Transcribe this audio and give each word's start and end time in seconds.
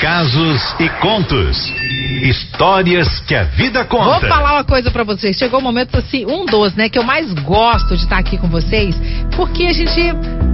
casos 0.00 0.74
e 0.78 0.88
contos. 1.00 1.72
Histórias 2.22 3.20
que 3.20 3.34
a 3.34 3.44
vida 3.44 3.84
conta. 3.84 4.20
Vou 4.20 4.28
falar 4.28 4.54
uma 4.54 4.64
coisa 4.64 4.90
para 4.90 5.04
vocês. 5.04 5.36
Chegou 5.36 5.58
o 5.58 5.62
um 5.62 5.64
momento 5.64 5.96
assim, 5.98 6.26
um 6.26 6.44
dos, 6.46 6.74
né, 6.74 6.88
que 6.88 6.98
eu 6.98 7.02
mais 7.02 7.32
gosto 7.32 7.96
de 7.96 8.02
estar 8.02 8.18
aqui 8.18 8.36
com 8.36 8.48
vocês, 8.48 8.96
porque 9.36 9.66
a 9.66 9.72
gente 9.72 10.00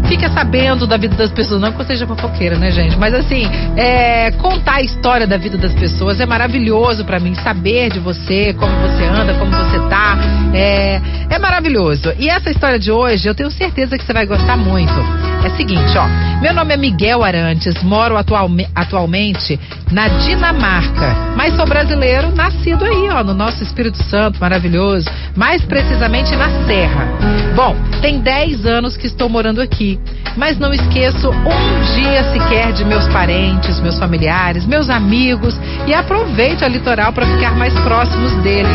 fica 0.08 0.30
sabendo 0.30 0.86
da 0.86 0.96
vida 0.96 1.16
das 1.16 1.32
pessoas, 1.32 1.60
não 1.60 1.72
que 1.72 1.80
eu 1.80 1.86
seja 1.86 2.06
fofoqueira, 2.06 2.56
né, 2.56 2.70
gente? 2.70 2.96
Mas 2.96 3.14
assim, 3.14 3.46
é, 3.76 4.30
contar 4.32 4.76
a 4.76 4.82
história 4.82 5.26
da 5.26 5.38
vida 5.38 5.56
das 5.56 5.72
pessoas 5.72 6.20
é 6.20 6.26
maravilhoso 6.26 7.04
para 7.04 7.18
mim, 7.18 7.34
saber 7.36 7.90
de 7.90 7.98
você, 7.98 8.54
como 8.54 8.72
você 8.80 9.04
anda, 9.04 9.34
como 9.34 9.50
você 9.50 9.78
tá, 9.88 10.18
é, 10.52 11.00
é 11.30 11.38
maravilhoso. 11.38 12.12
E 12.18 12.28
essa 12.28 12.50
história 12.50 12.78
de 12.78 12.90
hoje, 12.90 13.26
eu 13.26 13.34
tenho 13.34 13.50
certeza 13.50 13.96
que 13.96 14.04
você 14.04 14.12
vai 14.12 14.26
gostar 14.26 14.56
muito. 14.56 15.33
É 15.44 15.48
o 15.48 15.56
seguinte, 15.58 15.98
ó, 15.98 16.08
meu 16.40 16.54
nome 16.54 16.72
é 16.72 16.76
Miguel 16.78 17.22
Arantes, 17.22 17.82
moro 17.82 18.16
atualme, 18.16 18.66
atualmente 18.74 19.60
na 19.92 20.08
Dinamarca, 20.08 21.14
mas 21.36 21.54
sou 21.54 21.66
brasileiro 21.66 22.34
nascido 22.34 22.82
aí, 22.82 23.10
ó, 23.10 23.22
no 23.22 23.34
nosso 23.34 23.62
Espírito 23.62 24.02
Santo 24.04 24.40
maravilhoso, 24.40 25.06
mais 25.36 25.62
precisamente 25.62 26.34
na 26.34 26.48
Serra. 26.64 27.06
Bom, 27.54 27.76
tem 28.00 28.20
10 28.20 28.64
anos 28.64 28.96
que 28.96 29.06
estou 29.06 29.28
morando 29.28 29.60
aqui, 29.60 30.00
mas 30.34 30.58
não 30.58 30.72
esqueço 30.72 31.28
um 31.28 31.94
dia 31.94 32.24
sequer 32.32 32.72
de 32.72 32.82
meus 32.82 33.06
parentes, 33.08 33.78
meus 33.80 33.98
familiares, 33.98 34.64
meus 34.64 34.88
amigos 34.88 35.60
e 35.86 35.92
aproveito 35.92 36.64
a 36.64 36.68
litoral 36.68 37.12
para 37.12 37.26
ficar 37.26 37.54
mais 37.54 37.74
próximos 37.80 38.32
dele. 38.36 38.70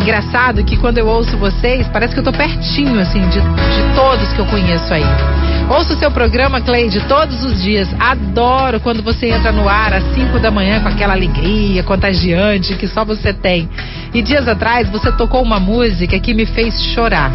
Engraçado 0.00 0.64
que 0.64 0.78
quando 0.78 0.96
eu 0.96 1.06
ouço 1.06 1.36
vocês, 1.36 1.86
parece 1.88 2.14
que 2.14 2.20
eu 2.20 2.24
tô 2.24 2.32
pertinho, 2.32 2.98
assim, 2.98 3.20
de, 3.28 3.40
de 3.40 3.94
todos 3.94 4.32
que 4.32 4.38
eu 4.38 4.46
conheço 4.46 4.94
aí. 4.94 5.04
Ouço 5.68 5.92
o 5.92 5.98
seu 5.98 6.10
programa, 6.10 6.62
Cleide, 6.62 6.98
todos 7.02 7.44
os 7.44 7.62
dias. 7.62 7.88
Adoro 8.00 8.80
quando 8.80 9.02
você 9.02 9.28
entra 9.28 9.52
no 9.52 9.68
ar 9.68 9.92
às 9.92 10.14
5 10.14 10.38
da 10.38 10.50
manhã 10.50 10.80
com 10.80 10.88
aquela 10.88 11.12
alegria 11.12 11.82
contagiante 11.82 12.74
que 12.74 12.88
só 12.88 13.04
você 13.04 13.34
tem. 13.34 13.68
E 14.14 14.22
dias 14.22 14.48
atrás 14.48 14.88
você 14.88 15.12
tocou 15.12 15.42
uma 15.42 15.60
música 15.60 16.18
que 16.18 16.32
me 16.32 16.46
fez 16.46 16.74
chorar. 16.94 17.30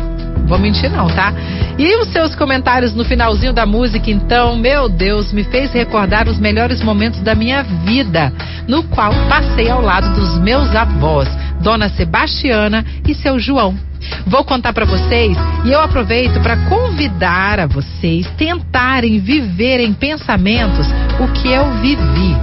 Vou 0.47 0.57
mentir 0.57 0.89
não, 0.89 1.07
tá? 1.07 1.31
E 1.77 1.95
os 2.01 2.07
seus 2.07 2.33
comentários 2.33 2.95
no 2.95 3.05
finalzinho 3.05 3.53
da 3.53 3.67
música, 3.67 4.09
então, 4.09 4.57
meu 4.57 4.89
Deus, 4.89 5.31
me 5.31 5.43
fez 5.43 5.71
recordar 5.71 6.27
os 6.27 6.39
melhores 6.39 6.81
momentos 6.81 7.21
da 7.21 7.35
minha 7.35 7.61
vida, 7.61 8.33
no 8.67 8.83
qual 8.83 9.13
passei 9.29 9.69
ao 9.69 9.81
lado 9.81 10.13
dos 10.15 10.39
meus 10.39 10.75
avós, 10.75 11.29
Dona 11.61 11.89
Sebastiana 11.89 12.85
e 13.07 13.13
seu 13.13 13.39
João. 13.39 13.77
Vou 14.25 14.43
contar 14.43 14.73
para 14.73 14.85
vocês 14.85 15.37
e 15.65 15.71
eu 15.71 15.81
aproveito 15.81 16.41
para 16.41 16.57
convidar 16.67 17.59
a 17.59 17.67
vocês 17.67 18.29
tentarem 18.37 19.19
viver 19.19 19.79
em 19.79 19.93
pensamentos 19.93 20.87
o 21.19 21.27
que 21.31 21.51
eu 21.51 21.71
vivi. 21.75 22.35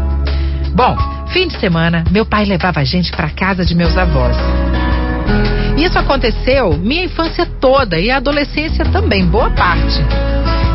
Bom, 0.74 0.96
fim 1.28 1.48
de 1.48 1.58
semana, 1.58 2.04
meu 2.10 2.24
pai 2.24 2.44
levava 2.44 2.80
a 2.80 2.84
gente 2.84 3.10
para 3.10 3.30
casa 3.30 3.64
de 3.64 3.74
meus 3.74 3.96
avós. 3.96 4.36
Isso 5.76 5.98
aconteceu 5.98 6.76
minha 6.76 7.04
infância 7.04 7.46
toda 7.46 7.98
e 7.98 8.10
a 8.10 8.18
adolescência 8.18 8.84
também, 8.86 9.24
boa 9.26 9.50
parte. 9.50 10.00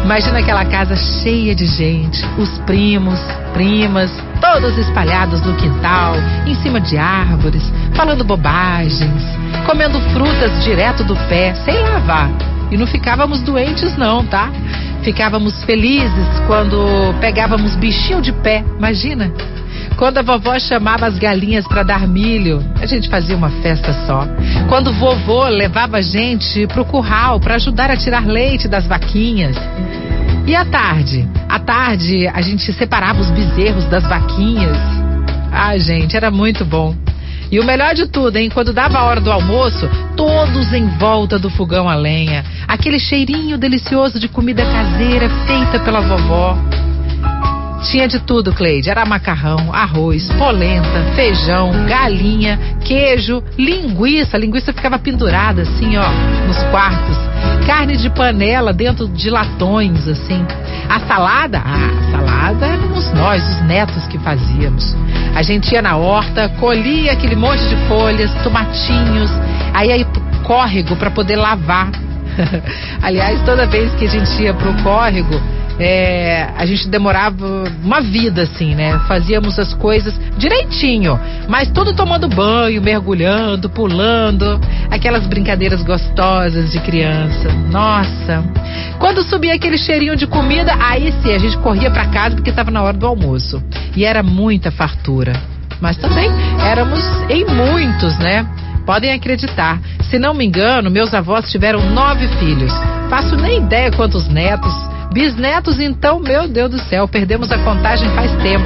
Imagina 0.06 0.38
aquela 0.38 0.64
casa 0.66 0.96
cheia 0.96 1.56
de 1.56 1.66
gente, 1.66 2.24
os 2.38 2.60
primos, 2.60 3.20
primas, 3.56 4.12
todos 4.40 4.78
espalhados 4.78 5.42
no 5.42 5.56
quintal, 5.56 6.14
em 6.46 6.54
cima 6.62 6.80
de 6.80 6.96
árvores, 6.96 7.64
falando 7.96 8.24
bobagens, 8.24 9.24
comendo 9.66 10.00
frutas 10.12 10.64
direto 10.64 11.04
do 11.04 11.16
pé, 11.28 11.56
sem 11.56 11.80
lavar. 11.80 12.30
E 12.70 12.78
não 12.78 12.86
ficávamos 12.86 13.42
doentes, 13.42 13.98
não, 13.98 14.24
tá? 14.24 14.52
Ficávamos 15.02 15.64
felizes 15.64 16.40
quando 16.46 17.16
pegávamos 17.20 17.76
bichinho 17.76 18.22
de 18.22 18.32
pé, 18.32 18.64
imagina? 18.78 19.34
Quando 19.98 20.18
a 20.18 20.22
vovó 20.22 20.60
chamava 20.60 21.06
as 21.06 21.18
galinhas 21.18 21.66
para 21.66 21.82
dar 21.82 22.06
milho, 22.06 22.62
a 22.82 22.86
gente 22.86 23.10
fazia 23.10 23.36
uma 23.36 23.50
festa 23.62 23.94
só. 24.06 24.28
Quando 24.68 24.90
o 24.90 24.94
vovô 24.94 25.48
levava 25.48 25.98
a 25.98 26.02
gente 26.02 26.68
pro 26.68 26.84
curral 26.84 27.40
para 27.40 27.56
ajudar 27.56 27.90
a 27.90 27.96
tirar 27.96 28.26
leite 28.26 28.68
das 28.68 28.86
vaquinhas. 28.86 29.56
E 30.46 30.54
à 30.54 30.66
tarde? 30.66 31.28
À 31.48 31.60
tarde 31.60 32.28
a 32.28 32.42
gente 32.42 32.74
separava 32.74 33.22
os 33.22 33.32
bezerros 33.32 33.86
das 33.86 34.04
vaquinhas. 34.04 34.78
Ah, 35.52 35.78
gente, 35.78 36.18
era 36.18 36.30
muito 36.30 36.66
bom. 36.66 36.94
E 37.50 37.60
o 37.60 37.64
melhor 37.64 37.96
de 37.96 38.08
tudo, 38.08 38.36
hein? 38.36 38.50
Quando 38.54 38.74
dava 38.74 38.98
a 38.98 39.04
hora 39.06 39.22
do 39.22 39.32
almoço, 39.32 39.90
todos 40.18 40.74
em 40.74 40.88
volta 40.98 41.40
do 41.40 41.50
fogão 41.50 41.88
a 41.88 41.96
lenha. 41.96 42.44
Aquele 42.68 43.00
cheirinho 43.00 43.58
delicioso 43.58 44.20
de 44.20 44.28
comida 44.28 44.66
caseira 44.66 45.30
feita 45.48 45.80
pela 45.80 46.02
vovó. 46.02 46.58
Tinha 47.92 48.08
de 48.08 48.20
tudo, 48.20 48.54
Cleide. 48.54 48.90
Era 48.90 49.06
macarrão, 49.06 49.74
arroz, 49.74 50.32
polenta, 50.34 51.14
feijão, 51.16 51.72
galinha, 51.88 52.60
queijo, 52.84 53.44
linguiça. 53.58 54.38
A 54.38 54.40
linguiça 54.40 54.74
ficava 54.74 54.98
pendurada 54.98 55.62
assim, 55.62 55.96
ó, 55.96 56.08
nos 56.48 56.62
quartos. 56.72 57.18
Carne 57.68 57.96
de 57.96 58.10
panela 58.10 58.74
dentro 58.74 59.08
de 59.08 59.30
latões, 59.30 60.08
assim. 60.08 60.46
A 60.90 61.00
salada? 61.02 61.62
Ah, 61.64 61.92
a 62.00 62.12
salada 62.12 62.66
éramos 62.66 63.12
nós, 63.14 63.48
os 63.48 63.62
netos 63.66 64.06
que 64.08 64.18
fazíamos. 64.20 64.96
A 65.36 65.44
gente 65.44 65.72
ia 65.72 65.82
na 65.82 65.96
horta, 65.96 66.50
colhia 66.60 67.12
aquele 67.12 67.36
monte 67.36 67.68
de 67.68 67.76
folhas, 67.88 68.32
tomatinhos, 68.44 69.32
aí 69.74 69.92
aí 69.92 70.06
córrego 70.44 70.96
para 70.96 71.12
poder 71.12 71.36
lavar. 71.36 71.90
Aliás, 73.02 73.42
toda 73.46 73.66
vez 73.66 73.94
que 73.96 74.06
a 74.06 74.10
gente 74.10 74.42
ia 74.42 74.54
pro 74.54 74.74
córrego, 74.84 75.40
é, 75.80 76.50
a 76.56 76.66
gente 76.66 76.88
demorava 76.88 77.64
uma 77.84 78.02
vida 78.02 78.44
assim, 78.44 78.76
né? 78.76 79.00
Fazíamos 79.08 79.60
as 79.60 79.74
coisas 79.74 80.20
direitinho, 80.38 81.20
mas 81.50 81.70
tudo 81.70 81.94
tomando 81.94 82.28
banho, 82.28 82.82
mergulhando, 82.82 83.70
pulando, 83.70 84.60
aquelas 84.90 85.28
brincadeiras 85.28 85.84
gostosas 85.84 86.72
de 86.72 86.80
criança. 86.80 87.52
Nossa! 87.70 88.44
Quando 89.00 89.24
subia 89.24 89.54
aquele 89.54 89.78
cheirinho 89.78 90.16
de 90.16 90.26
comida, 90.26 90.74
aí 90.80 91.14
sim 91.22 91.34
a 91.34 91.38
gente 91.38 91.58
corria 91.58 91.92
para 91.92 92.08
casa 92.08 92.36
porque 92.36 92.50
estava 92.50 92.72
na 92.72 92.82
hora 92.82 92.98
do 92.98 93.06
almoço. 93.06 93.62
E 93.96 94.06
era 94.06 94.24
muita 94.24 94.72
fartura. 94.72 95.34
Mas 95.82 95.98
também 95.98 96.30
éramos 96.66 97.02
em 97.30 97.46
muitos, 97.46 98.18
né? 98.18 98.48
Podem 98.86 99.12
acreditar. 99.12 99.80
Se 100.04 100.18
não 100.18 100.34
me 100.34 100.46
engano, 100.46 100.90
meus 100.90 101.14
avós 101.14 101.50
tiveram 101.50 101.90
nove 101.90 102.28
filhos. 102.40 102.72
Faço 103.10 103.36
nem 103.36 103.64
ideia 103.64 103.92
quantos 103.92 104.28
netos. 104.28 104.74
Bisnetos, 105.16 105.80
então, 105.80 106.20
meu 106.20 106.46
Deus 106.46 106.72
do 106.72 106.78
céu, 106.78 107.08
perdemos 107.08 107.50
a 107.50 107.58
contagem 107.60 108.10
faz 108.10 108.30
tempo. 108.44 108.66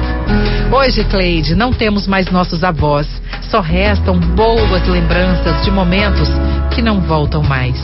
Hoje, 0.72 1.04
Cleide, 1.04 1.54
não 1.54 1.72
temos 1.72 2.08
mais 2.08 2.28
nossos 2.28 2.64
avós. 2.64 3.06
Só 3.42 3.60
restam 3.60 4.18
boas 4.18 4.84
lembranças 4.88 5.62
de 5.62 5.70
momentos 5.70 6.28
que 6.72 6.82
não 6.82 7.02
voltam 7.02 7.40
mais. 7.40 7.78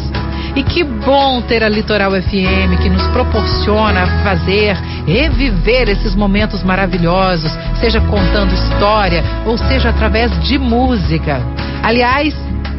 E 0.57 0.65
que 0.65 0.83
bom 0.83 1.41
ter 1.43 1.63
a 1.63 1.69
Litoral 1.69 2.11
FM 2.11 2.83
que 2.83 2.91
nos 2.91 3.07
proporciona 3.13 4.05
fazer, 4.25 4.75
reviver 5.07 5.89
esses 5.89 6.17
momentos 6.17 6.65
maravilhosos, 6.65 7.57
seja 7.79 8.01
contando 8.01 8.53
história 8.53 9.23
ou 9.45 9.57
seja 9.57 9.91
através 9.91 10.37
de 10.43 10.59
música. 10.59 11.41
Aliás, 11.85 12.35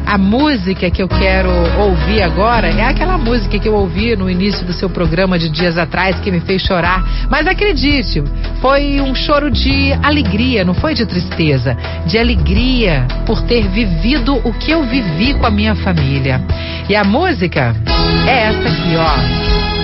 a 0.08 0.16
música 0.16 0.90
que 0.90 1.02
eu 1.02 1.06
quero 1.06 1.50
ouvir 1.78 2.22
agora 2.22 2.68
é 2.68 2.82
aquela 2.82 3.18
música 3.18 3.58
que 3.58 3.68
eu 3.68 3.74
ouvi 3.74 4.16
no 4.16 4.30
início 4.30 4.64
do 4.64 4.72
seu 4.72 4.88
programa 4.88 5.38
de 5.38 5.50
dias 5.50 5.76
atrás 5.76 6.18
que 6.20 6.30
me 6.30 6.40
fez 6.40 6.62
chorar. 6.62 7.28
Mas 7.28 7.46
acredite, 7.46 8.24
foi 8.58 9.02
um 9.02 9.14
choro 9.14 9.50
de 9.50 9.92
alegria, 10.02 10.64
não 10.64 10.72
foi 10.72 10.94
de 10.94 11.04
tristeza. 11.04 11.76
De 12.06 12.16
alegria 12.16 13.06
por 13.26 13.42
ter 13.42 13.68
vivido 13.68 14.40
o 14.44 14.52
que 14.54 14.70
eu 14.70 14.82
vivi 14.84 15.34
com 15.34 15.44
a 15.44 15.50
minha 15.50 15.74
família. 15.74 16.40
E 16.88 16.96
a 16.96 17.04
música 17.04 17.76
é 18.26 18.48
essa 18.48 18.66
aqui, 18.66 18.96
ó. 18.96 19.77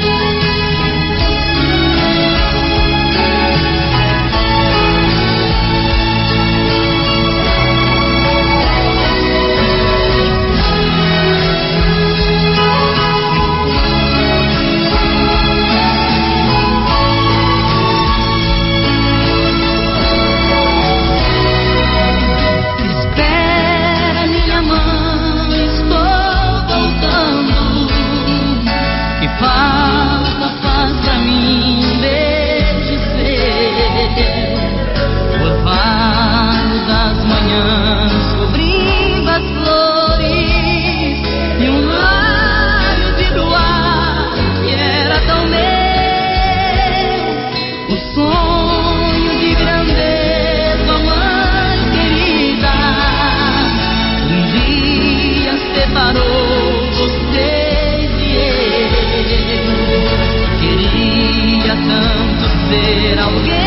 I 63.25 63.29
will 63.32 63.63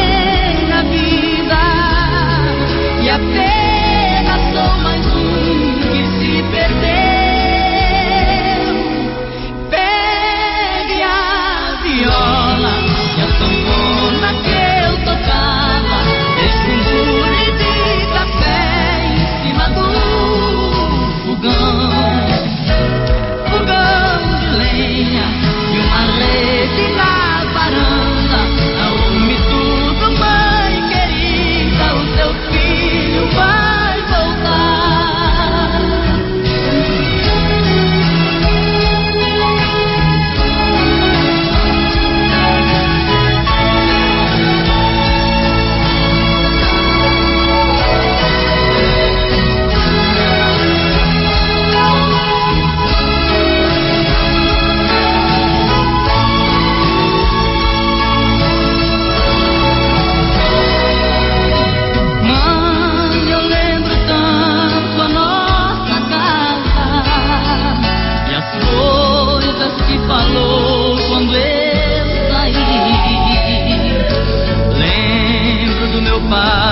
pai 76.30 76.67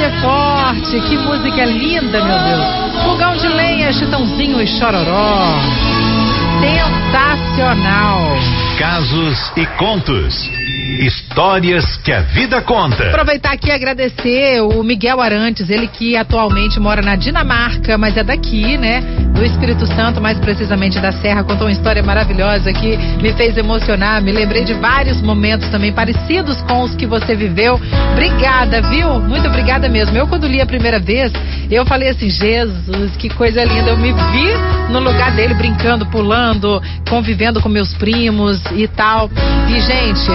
bater 0.00 0.20
forte. 0.20 1.00
Que 1.08 1.18
música 1.18 1.64
linda, 1.64 2.24
meu 2.24 2.38
Deus. 2.38 3.04
Fogão 3.04 3.36
de 3.36 3.48
lenha, 3.48 3.92
chitãozinho 3.92 4.60
e 4.60 4.66
chororó. 4.66 5.54
Sensacional. 6.60 8.20
Casos 8.78 9.52
e 9.56 9.66
contos. 9.76 10.34
Histórias 10.98 11.96
que 11.98 12.12
a 12.12 12.20
vida 12.20 12.60
conta. 12.62 13.08
Aproveitar 13.08 13.52
aqui 13.52 13.68
e 13.68 13.72
agradecer 13.72 14.60
o 14.60 14.82
Miguel 14.82 15.20
Arantes, 15.20 15.70
ele 15.70 15.86
que 15.86 16.16
atualmente 16.16 16.80
mora 16.80 17.00
na 17.00 17.16
Dinamarca, 17.16 17.96
mas 17.96 18.16
é 18.16 18.24
daqui, 18.24 18.76
né? 18.76 19.00
Do 19.34 19.44
Espírito 19.44 19.86
Santo, 19.86 20.20
mais 20.20 20.38
precisamente 20.38 20.98
da 20.98 21.12
Serra, 21.12 21.44
contou 21.44 21.66
uma 21.66 21.72
história 21.72 22.02
maravilhosa 22.02 22.72
que 22.72 22.96
me 23.22 23.32
fez 23.34 23.56
emocionar. 23.56 24.20
Me 24.20 24.32
lembrei 24.32 24.64
de 24.64 24.74
vários 24.74 25.20
momentos 25.22 25.68
também 25.68 25.92
parecidos 25.92 26.60
com 26.62 26.82
os 26.82 26.94
que 26.94 27.06
você 27.06 27.34
viveu. 27.34 27.80
Obrigada, 28.12 28.82
viu? 28.82 29.20
Muito 29.20 29.46
obrigada 29.46 29.88
mesmo. 29.88 30.16
Eu, 30.16 30.26
quando 30.26 30.46
li 30.46 30.60
a 30.60 30.66
primeira 30.66 30.98
vez, 30.98 31.32
eu 31.70 31.86
falei 31.86 32.10
assim: 32.10 32.28
Jesus, 32.28 33.16
que 33.16 33.28
coisa 33.30 33.64
linda. 33.64 33.90
Eu 33.90 33.96
me 33.96 34.12
vi 34.12 34.90
no 34.90 34.98
lugar 34.98 35.32
dele, 35.32 35.54
brincando, 35.54 36.04
pulando, 36.06 36.82
convivendo 37.08 37.60
com 37.60 37.68
meus 37.68 37.94
primos 37.94 38.60
e 38.72 38.88
tal. 38.88 39.30
E, 39.68 39.80
gente, 39.80 40.30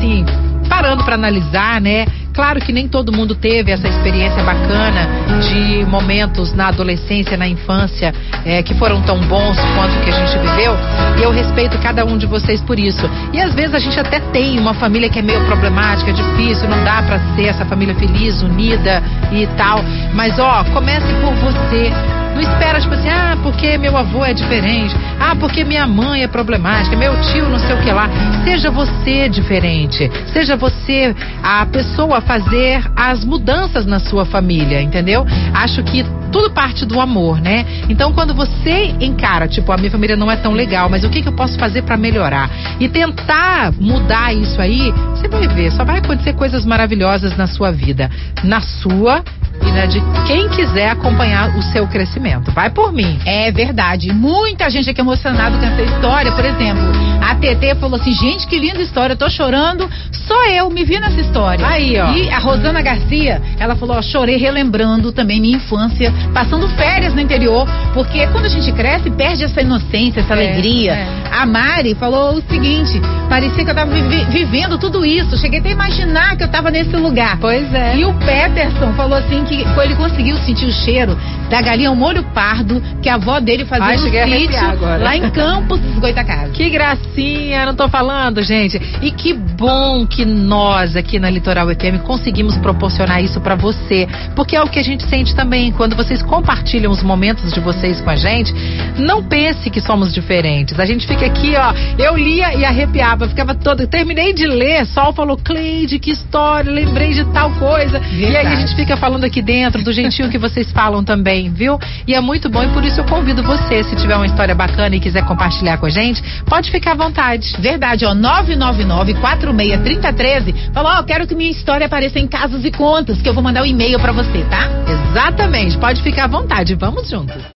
sim, 0.00 0.24
parando 0.68 1.04
para 1.04 1.14
analisar, 1.14 1.80
né? 1.80 2.06
Claro 2.34 2.60
que 2.60 2.70
nem 2.70 2.86
todo 2.86 3.10
mundo 3.10 3.34
teve 3.34 3.72
essa 3.72 3.88
experiência 3.88 4.42
bacana 4.42 5.08
de 5.40 5.86
momentos 5.86 6.52
na 6.52 6.68
adolescência, 6.68 7.34
na 7.34 7.48
infância, 7.48 8.12
é, 8.44 8.62
que 8.62 8.74
foram 8.74 9.00
tão 9.00 9.18
bons 9.20 9.56
quanto 9.74 9.98
que 10.04 10.10
a 10.10 10.12
gente 10.12 10.38
viveu. 10.38 10.76
E 11.18 11.22
eu 11.22 11.30
respeito 11.30 11.78
cada 11.78 12.04
um 12.04 12.18
de 12.18 12.26
vocês 12.26 12.60
por 12.60 12.78
isso. 12.78 13.08
E 13.32 13.40
às 13.40 13.54
vezes 13.54 13.74
a 13.74 13.78
gente 13.78 13.98
até 13.98 14.20
tem 14.20 14.58
uma 14.60 14.74
família 14.74 15.08
que 15.08 15.18
é 15.18 15.22
meio 15.22 15.42
problemática, 15.46 16.12
difícil, 16.12 16.68
não 16.68 16.84
dá 16.84 17.02
para 17.02 17.18
ser 17.34 17.46
essa 17.46 17.64
família 17.64 17.94
feliz, 17.94 18.42
unida 18.42 19.02
e 19.32 19.46
tal. 19.56 19.82
Mas 20.12 20.38
ó, 20.38 20.62
comece 20.74 21.10
por 21.22 21.32
você. 21.36 21.90
Não 22.36 22.42
espera, 22.42 22.78
tipo 22.78 22.92
assim, 22.92 23.08
ah, 23.08 23.34
porque 23.42 23.78
meu 23.78 23.96
avô 23.96 24.22
é 24.22 24.34
diferente, 24.34 24.94
ah, 25.18 25.34
porque 25.34 25.64
minha 25.64 25.86
mãe 25.86 26.22
é 26.22 26.28
problemática, 26.28 26.94
meu 26.94 27.18
tio 27.22 27.48
não 27.48 27.58
sei 27.58 27.74
o 27.74 27.80
que 27.80 27.90
lá. 27.90 28.10
Seja 28.44 28.70
você 28.70 29.26
diferente. 29.26 30.10
Seja 30.34 30.54
você 30.54 31.16
a 31.42 31.64
pessoa 31.64 32.18
a 32.18 32.20
fazer 32.20 32.84
as 32.94 33.24
mudanças 33.24 33.86
na 33.86 33.98
sua 33.98 34.26
família, 34.26 34.82
entendeu? 34.82 35.26
Acho 35.54 35.82
que 35.82 36.04
tudo 36.30 36.50
parte 36.50 36.84
do 36.84 37.00
amor, 37.00 37.40
né? 37.40 37.64
Então, 37.88 38.12
quando 38.12 38.34
você 38.34 38.94
encara, 39.00 39.48
tipo, 39.48 39.72
a 39.72 39.78
minha 39.78 39.90
família 39.90 40.14
não 40.14 40.30
é 40.30 40.36
tão 40.36 40.52
legal, 40.52 40.90
mas 40.90 41.04
o 41.04 41.08
que, 41.08 41.22
que 41.22 41.28
eu 41.28 41.32
posso 41.32 41.58
fazer 41.58 41.84
para 41.84 41.96
melhorar? 41.96 42.50
E 42.78 42.86
tentar 42.86 43.72
mudar 43.80 44.34
isso 44.34 44.60
aí, 44.60 44.92
você 45.14 45.26
vai 45.26 45.48
ver, 45.48 45.72
só 45.72 45.86
vai 45.86 46.00
acontecer 46.00 46.34
coisas 46.34 46.66
maravilhosas 46.66 47.34
na 47.34 47.46
sua 47.46 47.72
vida. 47.72 48.10
Na 48.44 48.60
sua 48.60 49.24
e 49.66 49.72
na 49.72 49.86
de 49.86 50.00
quem 50.26 50.48
quiser 50.48 50.90
acompanhar 50.90 51.56
o 51.56 51.62
seu 51.62 51.86
crescimento. 51.86 52.50
Vai 52.52 52.70
por 52.70 52.92
mim. 52.92 53.18
É 53.24 53.50
verdade. 53.50 54.12
Muita 54.12 54.68
gente 54.70 54.90
aqui 54.90 55.00
emocionada 55.00 55.56
com 55.58 55.64
essa 55.64 55.82
história. 55.82 56.32
Por 56.32 56.44
exemplo, 56.44 56.82
a 57.20 57.34
TT 57.34 57.74
falou 57.80 57.98
assim: 58.00 58.12
gente, 58.12 58.46
que 58.46 58.58
linda 58.58 58.80
história, 58.80 59.12
eu 59.14 59.16
tô 59.16 59.28
chorando. 59.28 59.88
Só 60.12 60.44
eu 60.46 60.68
me 60.70 60.84
vi 60.84 60.98
nessa 60.98 61.20
história. 61.20 61.66
Aí, 61.66 61.98
ó. 61.98 62.12
E 62.12 62.30
a 62.30 62.38
Rosana 62.38 62.80
Garcia, 62.82 63.40
ela 63.58 63.76
falou: 63.76 63.96
ó, 63.96 64.02
chorei 64.02 64.36
relembrando 64.36 65.12
também 65.12 65.40
minha 65.40 65.56
infância, 65.56 66.12
passando 66.32 66.68
férias 66.70 67.14
no 67.14 67.20
interior, 67.20 67.66
porque 67.94 68.26
quando 68.28 68.46
a 68.46 68.48
gente 68.48 68.70
cresce, 68.72 69.10
perde 69.10 69.44
essa 69.44 69.60
inocência, 69.60 70.20
essa 70.20 70.34
É, 70.34 70.36
alegria. 70.36 70.92
é. 70.92 71.08
A 71.36 71.46
Mari 71.46 71.94
falou 71.94 72.34
o 72.34 72.42
seguinte: 72.42 73.00
parecia 73.28 73.64
que 73.64 73.70
eu 73.70 73.74
tava 73.74 73.90
vivi- 73.92 74.24
vivendo 74.30 74.78
tudo 74.78 75.04
isso. 75.04 75.36
Cheguei 75.36 75.60
até 75.60 75.68
a 75.70 75.72
imaginar 75.72 76.36
que 76.36 76.42
eu 76.44 76.48
tava 76.48 76.70
nesse 76.70 76.96
lugar. 76.96 77.38
Pois 77.40 77.72
é. 77.74 77.96
E 77.96 78.04
o 78.04 78.12
Peterson 78.14 78.92
falou 78.94 79.18
assim 79.18 79.44
que 79.44 79.54
ele 79.82 79.94
conseguiu 79.96 80.36
sentir 80.38 80.66
o 80.66 80.72
cheiro 80.72 81.16
da 81.50 81.60
galinha 81.60 81.88
ao 81.88 81.94
molho 81.94 82.22
pardo 82.34 82.82
que 83.02 83.08
a 83.08 83.14
avó 83.14 83.38
dele 83.38 83.64
fazia 83.64 83.86
Ai, 83.86 83.96
no 83.96 84.02
sítio 84.02 84.80
lá 85.02 85.16
em 85.16 85.30
Campos 85.30 85.78
dos 85.80 85.98
Goitacazes. 85.98 86.56
Que 86.56 86.70
gracinha, 86.70 87.66
não 87.66 87.74
tô 87.74 87.88
falando, 87.88 88.42
gente. 88.42 88.80
E 89.02 89.10
que 89.10 89.32
bom 89.32 90.06
que 90.06 90.24
nós 90.24 90.96
aqui 90.96 91.18
na 91.18 91.30
Litoral 91.30 91.68
FM 91.68 92.02
conseguimos 92.04 92.56
proporcionar 92.58 93.22
isso 93.22 93.40
pra 93.40 93.54
você, 93.54 94.08
porque 94.34 94.56
é 94.56 94.62
o 94.62 94.68
que 94.68 94.78
a 94.78 94.82
gente 94.82 95.04
sente 95.06 95.34
também 95.34 95.70
quando 95.72 95.94
vocês 95.94 96.22
compartilham 96.22 96.90
os 96.90 97.02
momentos 97.02 97.52
de 97.52 97.60
vocês 97.60 98.00
com 98.00 98.10
a 98.10 98.16
gente. 98.16 98.54
Não 98.98 99.22
pense 99.22 99.70
que 99.70 99.80
somos 99.80 100.12
diferentes. 100.12 100.78
A 100.80 100.84
gente 100.84 101.06
fica 101.06 101.25
aqui, 101.26 101.54
ó, 101.56 101.74
eu 101.98 102.16
lia 102.16 102.54
e 102.54 102.64
arrepiava, 102.64 103.28
ficava 103.28 103.54
toda, 103.54 103.86
terminei 103.86 104.32
de 104.32 104.46
ler, 104.46 104.86
Sol 104.86 105.12
falou, 105.12 105.36
Cleide, 105.36 105.98
que 105.98 106.10
história, 106.10 106.70
lembrei 106.70 107.12
de 107.12 107.24
tal 107.32 107.50
coisa. 107.52 108.00
E 108.12 108.24
aí 108.24 108.36
a 108.36 108.42
Verdade. 108.42 108.60
gente 108.60 108.76
fica 108.76 108.96
falando 108.96 109.24
aqui 109.24 109.42
dentro 109.42 109.82
do 109.82 109.92
jeitinho 109.92 110.30
que 110.30 110.38
vocês 110.38 110.70
falam 110.72 111.04
também, 111.04 111.50
viu? 111.50 111.78
E 112.06 112.14
é 112.14 112.20
muito 112.20 112.48
bom 112.48 112.62
e 112.62 112.68
por 112.68 112.84
isso 112.84 113.00
eu 113.00 113.04
convido 113.04 113.42
você, 113.42 113.82
se 113.84 113.96
tiver 113.96 114.16
uma 114.16 114.26
história 114.26 114.54
bacana 114.54 114.96
e 114.96 115.00
quiser 115.00 115.24
compartilhar 115.24 115.78
com 115.78 115.86
a 115.86 115.90
gente, 115.90 116.22
pode 116.44 116.70
ficar 116.70 116.92
à 116.92 116.94
vontade. 116.94 117.56
Verdade, 117.58 118.04
ó, 118.04 118.14
999-463013. 118.14 120.72
Falou, 120.72 120.92
ó, 120.92 121.02
quero 121.02 121.26
que 121.26 121.34
minha 121.34 121.50
história 121.50 121.86
apareça 121.86 122.18
em 122.18 122.26
casos 122.26 122.64
e 122.64 122.70
contas, 122.70 123.20
que 123.20 123.28
eu 123.28 123.34
vou 123.34 123.42
mandar 123.42 123.60
o 123.60 123.64
um 123.64 123.66
e-mail 123.66 123.98
pra 123.98 124.12
você, 124.12 124.44
tá? 124.50 124.68
Exatamente, 124.88 125.76
pode 125.78 126.02
ficar 126.02 126.24
à 126.24 126.28
vontade. 126.28 126.74
Vamos 126.74 127.08
juntos. 127.08 127.36